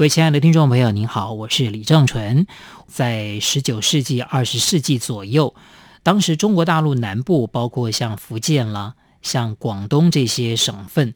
[0.00, 2.46] 各位亲爱的听众朋友，您好，我是李正淳。
[2.86, 5.54] 在十九世纪、二十世纪左右，
[6.02, 11.12] 当时中国大陆南部，包括像福建啦、像广东这些省份，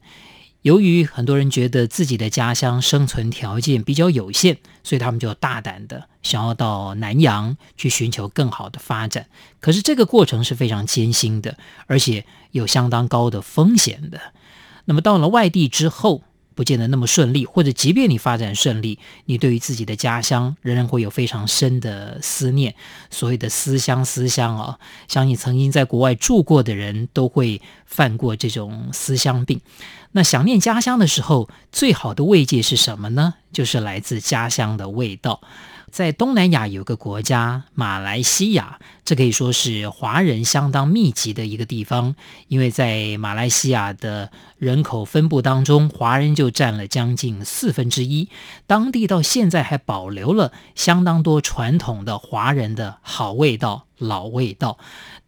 [0.61, 9.25] 由于很多人觉得自己的家乡生存条件比较有限，所以他们就大胆的想要到南洋去寻求更好的发展。
[9.59, 14.21] 可是这个过程是非常艰辛的，而且有相当高的风险的。
[14.85, 16.21] 那么到了外地之后，
[16.55, 22.73] 不见得那么顺利，或者即便你发展顺利，你对于自己的家乡仍然会有非常深的思念。
[23.11, 29.61] 所谓的思乡，思乡啊，相信曾经在国外住过的人都会犯过这种思乡病。
[30.13, 33.33] 那想念家乡的时候，最好的慰藉是什么呢？
[33.51, 35.41] 就是来自家乡的味道。
[35.95, 42.17] 在东南亚有个国家马来西亚，这可以说是华人相当密集的一个地方，
[42.49, 48.27] 因为在马来西亚的人口分布当中，华人就占了将近四分之一。
[48.67, 54.77] 当地到现在还保留了相当多传统的华人的好味道、老味道，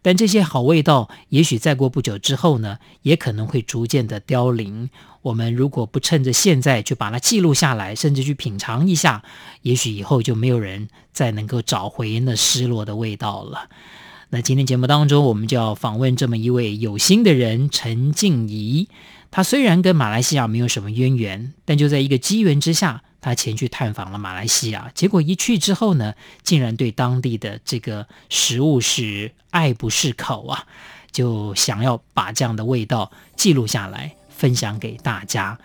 [0.02, 4.90] 但这些好味道，也许再过不久之后呢，也可能会逐渐的凋零。
[5.22, 9.22] 我们如果不趁着现在就把它记录下来，甚至去品尝一下，
[9.62, 13.68] 也许以后就没有人再能够找回那失落的味道了。
[14.30, 18.88] 那今天节目当中，我们就要访问这么一位有心的人——陈静怡。
[19.30, 24.90] 他虽然跟马来西亚没有什么渊源，但就在一个机缘之下，他前去探访了马来西亚。
[24.94, 30.64] 结果一去之后呢，竟然对当地的这个食物是爱不释口啊，
[31.10, 34.14] 就想要把这样的味道记录下来。
[34.38, 35.58] 分享给大家。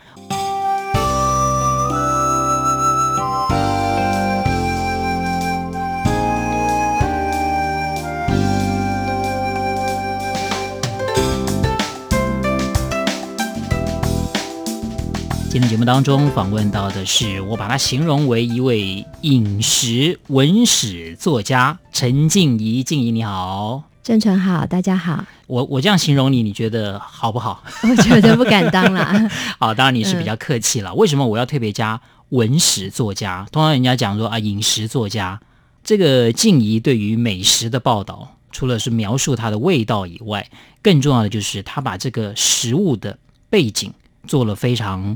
[15.53, 22.81] 今天节目当中访问到的是，我把它形容为一位饮食文史作家陈静怡。
[22.83, 23.83] 静怡你好。
[24.01, 25.23] 郑成好，大家好。
[25.45, 27.63] 我我这样形容你，你觉得好不好？
[27.83, 29.29] 我觉得不敢当啦。
[29.59, 30.89] 好，当然你是比较客气了。
[30.89, 33.45] 嗯、为什么我要特别加文史作家？
[33.51, 35.39] 通常人家讲说啊，饮食作家。
[35.83, 40.49] 这个静怡对于美食的报道，除了是描述它的味道以外，
[40.81, 43.19] 更重要的就是他把这个食物的
[43.51, 43.93] 背景
[44.25, 45.15] 做了非常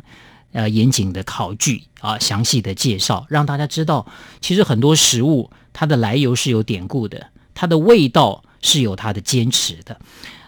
[0.51, 4.05] 呃严谨的考据啊，详细的介绍，让大家知道，
[4.41, 8.43] 其实很多食物它的来由是有典故的，它的味道。
[8.59, 9.97] 是有它的坚持的，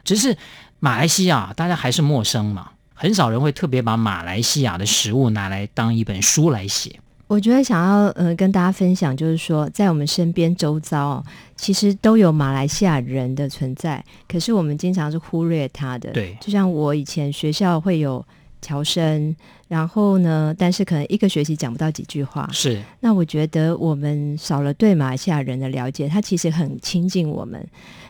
[0.03, 0.35] 只是
[0.79, 6.99] 马来西亚大家还是陌生嘛，很少人会特别把马来西亚的食物拿来当一本书来写。
[7.27, 11.23] 我觉得想要呃跟大家分享，就是说在我们身边周遭，
[11.55, 16.09] 其实都有马来西亚人的存在，可是我们经常是忽略他的。
[16.11, 18.25] 对，就像我以前学校会有
[18.61, 19.35] 侨生，
[19.67, 22.49] 然后呢，但是可能一个学期讲不到几句话。
[22.51, 27.65] 是，那我觉得我们少了对马来西亚人的了解，他其实很亲近我们。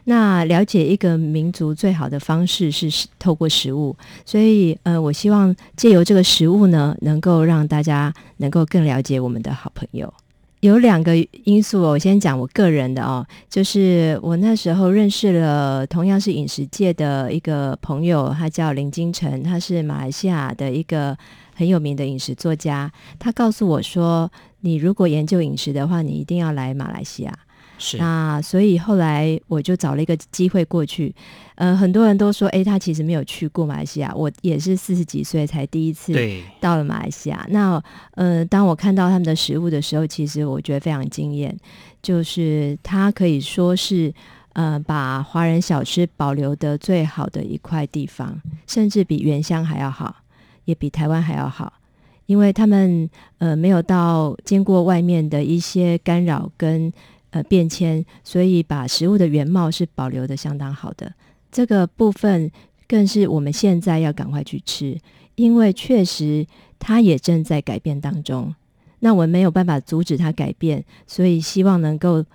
[0.06, 3.96] 那了解一个民族最好的方式是透过食物，
[4.26, 10.12] 所以呃，我希望借由这个食物呢，能够让大家能够更了解我们的好朋友。
[10.62, 11.16] 有两个
[11.46, 21.18] 因素，我先讲我个人的哦，就是我那时候认识了同样是饮食界的一个朋友，他叫林金城，他是马来西亚的一个
[21.56, 22.92] 很有名的饮食作家。
[23.18, 27.34] 他告诉我说，你如果研究饮食的话，你一定要来马来西亚。
[27.80, 31.16] 是那，所以后来我就找了一个机会过去。
[31.56, 34.14] 呃，很多人都说，诶，他其实没有去过马来西亚。
[34.16, 36.14] 我也是四十几岁才第一次
[36.62, 37.46] 到了马来西亚。
[37.50, 37.82] 那，
[38.12, 41.58] 呃，当我看到他们的食物的时候，其实我觉得非常惊艳。
[42.02, 44.14] 就是它可以说是，
[44.54, 50.16] 呃，把华人小吃保留的最好的一块地方，甚至比原乡还要好，
[50.64, 51.74] 也比台湾还要好，
[52.26, 53.10] 因为他们
[53.40, 56.94] 呃没有到经过外面的一些干扰跟。
[57.32, 61.14] 呃，变迁，所以把食物的原貌是保留的相当好的。
[61.52, 62.52] 这个部分
[62.88, 65.00] 更是我们现在要赶快去吃，
[65.36, 66.46] 因为确实
[66.80, 68.56] 它也正在改变当中。
[69.00, 72.26] 那我们没有办法阻止它改变，所以希望能够。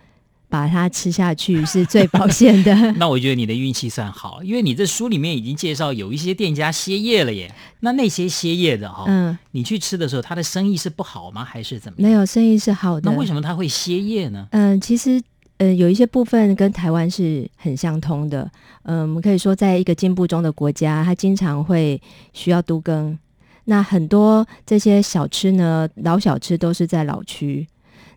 [0.54, 2.72] 把它吃下去 是最保险的。
[2.94, 7.52] 那我觉得你的运气算好，因为你这书里面已经介绍有一些店家歇业了耶。
[7.80, 11.44] 那那些歇业的哈、哦，嗯，你去吃的时候，他的生意是不好吗？
[11.44, 12.08] 还是怎么样？
[12.08, 13.10] 没有，生意是好的。
[13.10, 14.46] 那为什么他会歇业呢？
[14.52, 15.20] 嗯，其实。
[15.58, 18.42] 呃，有一些部分跟台湾是很相通的。
[18.82, 22.00] 嗯、呃，我们可以说，在一个进步中的国家，它经常会
[22.32, 23.16] 需要都更。
[23.66, 27.64] 那很多这些小吃呢，老小吃都是在老区。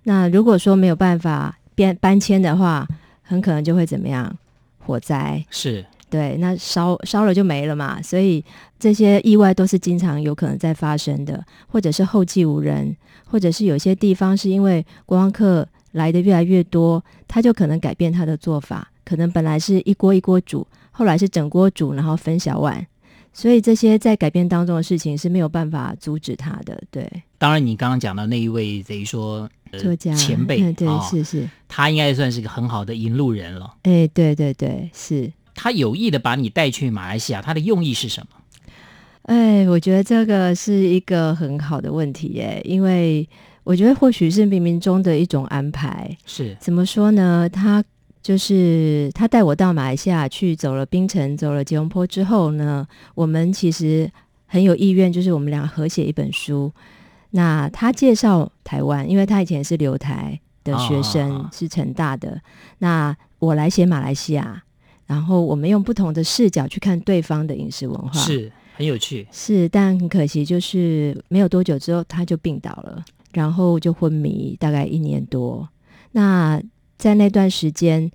[0.06, 2.88] 那如果说没有办法变搬迁的话，
[3.22, 4.36] 很可能就会怎么样？
[4.80, 5.86] 火灾是。
[6.10, 8.44] 对，那烧烧了就没了嘛，所以
[8.80, 12.96] 这些意外都是经常有可能在发生的，或者是后继无人，
[13.26, 22.88] 或者是有些地方是因为观光客来的越来越多，他就可能改变他的做法，可能本来是一锅一锅煮，后来是整锅煮，然后分小碗，
[23.34, 26.82] 所以这些在改变当中的事情是没有办法阻止他的。
[26.90, 27.06] 对，
[27.38, 33.76] 当然你刚刚讲到那一位等于说、呃、作家前辈， 对，哦、是是，他应该算是一个很好的引路人了。
[33.84, 35.32] 哎，对对对，是。
[35.56, 38.28] 他有意的把你带去马来西亚，他的用意是什么？
[39.24, 43.28] 哎，我觉得这个是一个很好的问题耶，因为
[43.64, 46.16] 我觉得或许是冥冥中的一种安排。
[46.26, 47.50] 是怎么说呢？
[47.50, 47.84] 他
[48.22, 54.10] 就是他带我到马来西亚去，走了槟城，走了吉隆坡之后呢，我们其实
[54.46, 56.72] 很有意愿，就是我们俩合写一本书。
[57.32, 62.42] 那他介绍台湾，因为他以前是留台的学生，哦、是成大的。
[62.80, 64.64] 那我来写马来西亚。
[65.06, 69.26] 然后我们用不同的视角去看对方的饮食文化，是很有趣。
[69.32, 73.02] 是，但很可惜，就是没有多久之后他就病倒了，
[73.32, 75.66] 然后就昏迷，大概一年多。
[76.12, 76.62] 那
[76.98, 78.12] 在那段时间，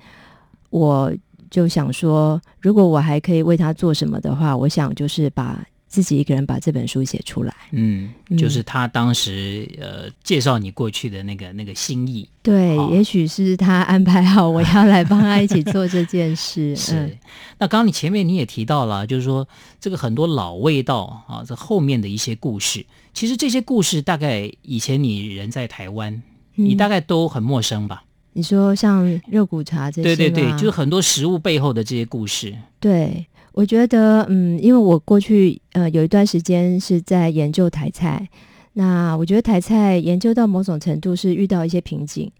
[0.68, 1.10] 我
[1.50, 5.66] 就想说，如果我还可以为他做什么的话，我想就是把。
[5.92, 16.74] 自己一个人把这本书写出来，嗯，就是他当时呃介绍你过去的那个那个心意，对，哦、也许是他安排好我要来帮他一起做这件事。
[16.80, 17.18] 是，嗯、
[17.58, 19.46] 那刚刚你前面你也提到了，就是说
[19.78, 26.14] 这个很多老味道啊，这后面的一些故事，其实这些故事大概以前你人在台湾，
[26.56, 28.02] 嗯、你大概都很陌生吧？
[28.32, 33.26] 你说像肉骨茶这些，对对对，就是很多食物背后的这些故事，对。
[33.52, 38.26] 我觉得，嗯，因为我过去呃有一段时间是在研究台菜，
[38.72, 42.30] 那我觉得台菜研究到某种程度是遇到一些瓶颈。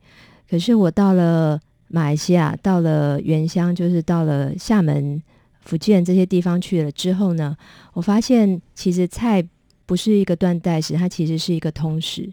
[0.48, 5.22] 可是我到了马来西亚，到了原乡，就是到了厦门、
[5.60, 7.54] 福建这些地方去了之后呢，
[7.92, 9.46] 我发现其实菜
[9.84, 12.30] 不是一个断代史，它其实是一个通史。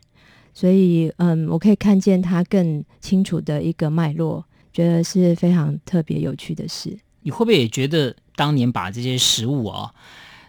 [0.54, 6.98] 所以，嗯，我可以看见它更清楚的一个脉络，觉得是非常特别有趣的事。
[7.22, 8.16] 你会不会也觉得？
[8.40, 9.94] 当年把这些食物啊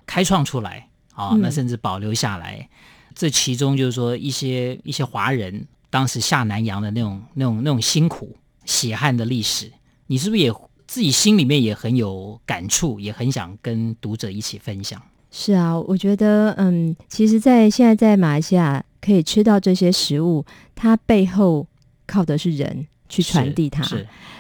[0.07, 2.69] 开创出来啊，那甚至保留下来，嗯、
[3.17, 9.73] 这其中就是说一些一些华人当时下南洋的那种那种那种辛苦血汗的历史，
[10.07, 10.53] 你是不是也
[10.87, 15.03] 自己心里面也很有感触，也很想跟读者一起分享？
[15.33, 20.45] 是啊，我觉得嗯，其实，在现在在马来西亚可以吃到这些食物，
[20.77, 21.67] 它背后
[22.07, 23.85] 靠的是人去传递它。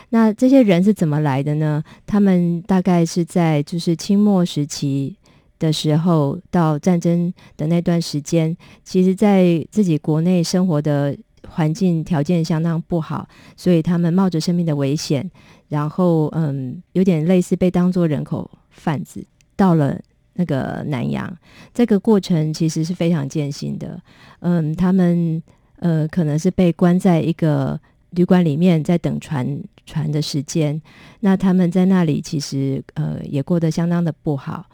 [0.08, 1.84] 那这些人是怎么来的呢？
[2.06, 5.14] 他们大概是在就是清末时期
[5.58, 11.16] 的时候，到战争的那段时间，其实在自己国内生活的
[11.48, 15.30] 环境条件相当不好，所以他们冒着生命的危险，
[15.68, 19.24] 然后嗯，有点类似被当作人口贩子，
[19.54, 20.00] 到了
[20.34, 21.32] 那个南洋。
[21.72, 24.00] 这个过程其实是非常艰辛的。
[24.40, 25.40] 嗯，他们
[25.76, 27.78] 呃可能是被关在一个
[28.10, 29.60] 旅馆里面，在等船。
[29.86, 30.80] 船的时间，
[31.18, 34.64] 那他们在那里其实呃也过得相当的不好。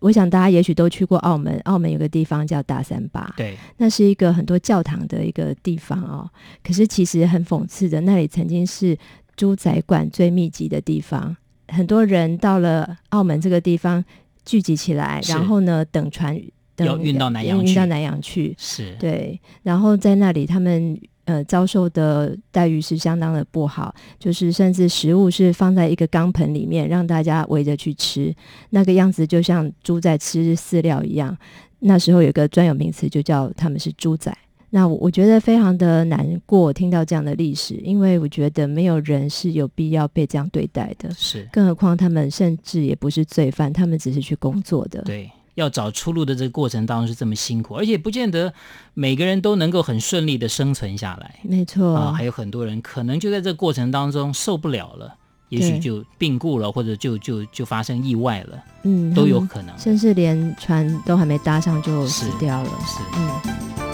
[0.00, 6.30] 我想大家也许都去过澳门，澳门有个地方叫大三巴，对，那是一个很多教堂的一个地方哦。
[6.64, 8.96] 可是其实很讽刺的，那里曾经是
[9.36, 11.36] 猪仔馆最密集的地方，
[11.68, 14.02] 很多人到了澳门这个地方
[14.46, 16.40] 聚集起来，然后呢等船
[16.74, 20.98] 等要运到南洋去，运到南洋去，是对，然后在那里他们。
[21.26, 28.34] 呃，遭受的待遇是相当的不好，就是甚至食物是放在一个钢盆里面，让大家围着去吃，
[28.70, 31.36] 那个样子就像猪在吃饲料一样。
[31.80, 34.34] 那时候有个专有名词，就叫他们是猪仔。
[34.70, 45.02] 那我觉得非常的难过，听到这样的历史，因为我觉得没有人是有必要被这样对待的，是，更何况他们甚至也不是罪犯，他们只是去工作的。
[45.02, 45.30] 对。
[45.56, 48.54] 要找出路的这个过程当中是这么辛苦，而且不见得
[48.94, 51.40] 每个人都能够很顺利的生存下来。
[51.42, 55.14] 没错啊，还有很多人可能就在这个过程当中受不了了，
[55.48, 62.70] 也许就病故了，或者就就就发生意外了，嗯，都有可能，甚至连船都还没搭上就死掉了。
[62.86, 63.85] 是，是嗯。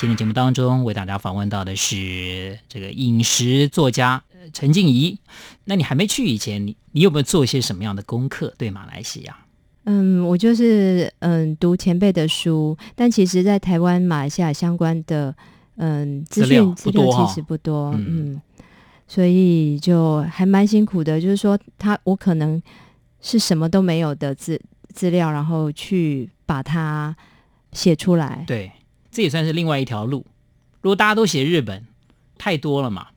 [0.00, 5.18] 今天节目当中为大家访问到的是这个饮食作家陈静怡。
[5.64, 8.54] 那你还没去以前，你你有没有做一些什么样的功课？
[8.56, 9.36] 对马来西亚？
[9.86, 15.34] 嗯，我就是嗯读前辈的书，但其实，在台湾、马来西亚相关的
[15.78, 18.42] 嗯资讯资料其实不多，嗯，嗯，
[19.08, 21.20] 所以就还蛮辛苦的。
[21.20, 22.62] 就是说，他我可能
[23.20, 24.60] 是什么都没有的资
[24.94, 27.16] 资料，然后去把它
[27.72, 28.44] 写出来。
[28.46, 28.70] 对，
[29.10, 30.26] 这也算是另外一条路。
[30.80, 31.86] 如果大家都写日本，
[32.36, 33.08] 太多了嘛，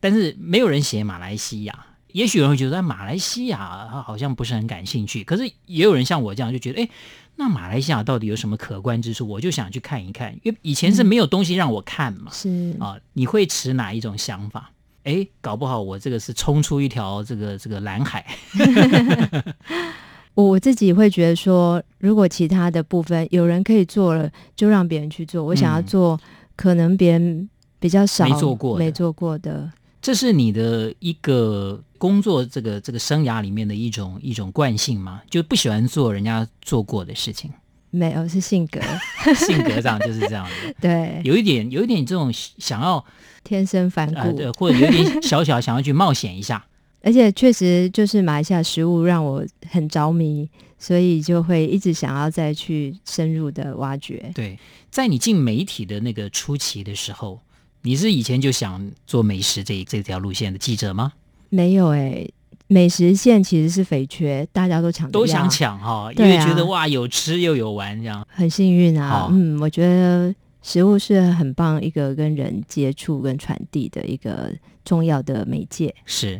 [0.00, 1.86] 但是没有人写马来西亚。
[2.12, 6.88] 也许有人会觉得马来西亚好像不是很感兴趣，可是也有人像我这样就觉得，哎，
[7.36, 9.28] 那马来西亚到底有什么可观之处？
[9.28, 12.32] 我就想去看一看，因为以前是没有东西让我看嘛。
[12.32, 14.72] 是啊，你会持哪一种想法？
[15.04, 18.26] 哎，搞不好我这个是冲出一条这个这个蓝海。
[20.34, 25.42] 我自己会觉得说，如果其他的部分有人可以做了，就让别人去做。
[25.44, 26.18] 我想要做，
[26.56, 29.70] 可能别人比较少没做过没做过的。
[30.00, 35.20] 这是你的一个工作这个这个生涯里面的一种一种惯性吗？
[35.28, 37.50] 就不喜欢做人家做过的事情？
[37.90, 38.80] 没有，是性格，
[39.34, 40.74] 性格上就是这样的。
[40.80, 43.04] 对，有一点有一点这种想要
[43.44, 46.64] 天生反骨，呃，或者有点小小想要去冒险一下。
[47.02, 54.30] 而且确实就是马来西亚食物让我很着迷，所以就会一直想要再去深入的挖掘。
[54.34, 54.58] 对，
[54.90, 57.40] 在你进媒体的那个初期的时候。
[57.82, 61.14] 你是以前就想做美食这这条路线的记者吗？
[61.48, 62.34] 没有哎、欸，
[62.66, 69.28] 美食线其实是肥缺，大家都抢，都想抢哈，因为觉得哇，有吃又有玩这样，很幸运啊。
[69.30, 74.52] 嗯，我觉得食物是很棒一个跟人接触跟传递的一个
[74.84, 75.94] 重要的媒介。
[76.04, 76.38] 是，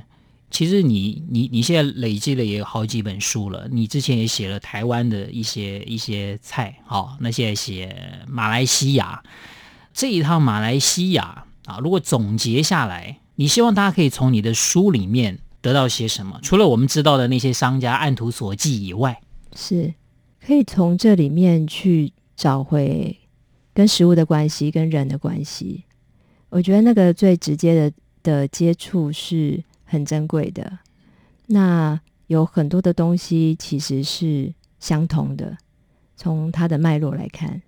[0.51, 9.23] 其实你你你现在累积了也有好几本书了，你之前也写了台湾的一些一些菜，好，那现在写马来西亚。
[9.93, 16.39] 这一趟马来西亚啊，如果总结下来，你希望大家可以从你的书里面得到些什么？
[16.43, 19.21] 除了我们知道的那些商家按图索骥以外，
[19.55, 19.95] 是
[20.45, 23.19] 可以从这里面去找回
[23.75, 25.85] 跟食物的关系、跟人的关系。
[26.49, 27.93] 我觉得那个最直接的
[28.23, 30.79] 的接触是很珍贵的。
[31.47, 35.59] 那有很多的东西其实是相同的，
[36.17, 37.61] 从它的脉络来看。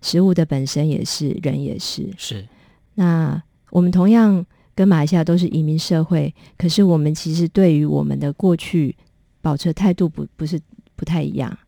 [0.00, 2.08] 食物的本身也是，人也是。
[2.16, 2.46] 是，
[2.94, 4.46] 那我们同样
[4.76, 8.94] 跟马来西亚都是移民社会，可是我们其实对于我们的过去
[9.42, 10.60] 保持态度不不是
[10.94, 11.58] 不太一样。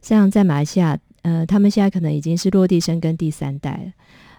[0.00, 3.92] 像在马来西亚，呃，他们现在可能已经是落地生根第三代了。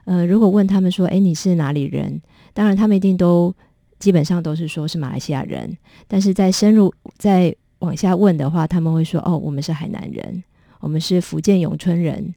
[0.05, 2.21] 呃，如果问他们说，诶，你是哪里人？
[2.53, 3.53] 当然，他们一定都
[3.99, 5.77] 基本上都是说是马来西亚人。
[6.07, 10.43] 但是在深入再往下问的话，他们会说，哦，我们是海南人，
[10.79, 12.33] 我们是福建永春人。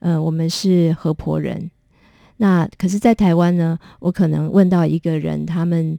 [0.00, 1.70] 嗯、呃，我们是河婆人。
[2.38, 5.96] 那可是，在台湾呢，我可能问到一个人，他们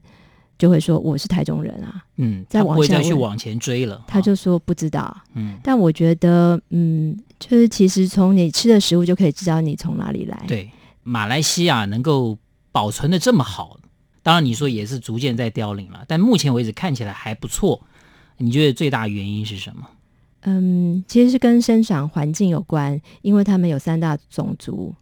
[0.57, 2.03] 就会说我是台中人啊。
[2.17, 5.15] 嗯，再往下去往前追了，他就说不知道。
[5.36, 10.43] 嗯，但我觉得，嗯，就是其实从你吃的食物就可以知道你从哪里来。
[10.45, 10.69] 对，
[11.03, 12.38] 马来西亚能够
[12.74, 13.77] 保存的这么好，
[14.23, 17.85] 当然你说也是逐渐在凋零了，但目前为止看起来还不错。
[18.37, 19.87] 你觉得最大原因是什么？
[20.41, 24.95] 嗯，其实是跟生长环境有关，因为他们有三大种族。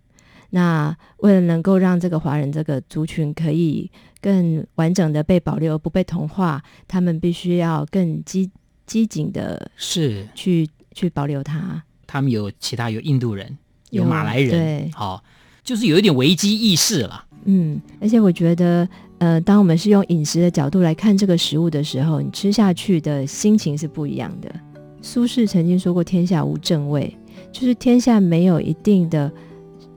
[0.50, 8.52] 那为了能够让这个华人这个族群可以更完整的被保留，不被同化，他们必须要更积
[8.86, 11.82] 积极的，是去去保留它。
[12.06, 13.58] 他们有其他有印度人，
[13.92, 15.24] 有马来人，对，好，
[15.64, 17.26] 就是有一点危机意识了。
[17.46, 18.88] 嗯，而且我觉得，
[19.22, 24.52] 呃，当我们是用饮食的角度来看这个食物的时候，你吃下去的心情是不一样的。
[25.00, 27.16] 苏轼曾经说过：“天下无正味，
[27.52, 29.32] 就是天下没有一定的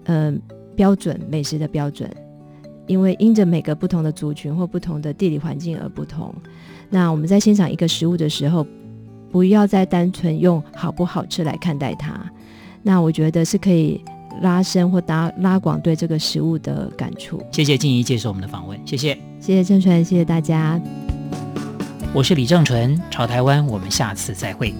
[0.04, 0.30] 呃
[0.76, 2.06] 标准美食的标准，
[2.86, 6.34] 因为因着每个不同的族群或不同的地理环境而不同。
[6.90, 8.66] 那我们在欣赏一个食物的时候，
[9.30, 12.30] 不要再单纯用好不好吃来看待它。
[12.82, 14.04] 那我觉得是可以
[14.40, 20.80] 拉伸或拉拉广对这个食物的感触。”谢谢静怡接受我们的访问，谢谢，谢谢郑纯，谢谢大家。
[22.12, 24.72] 我是李正纯，潮台湾，我们下次再会。